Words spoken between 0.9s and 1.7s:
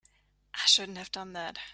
have done that.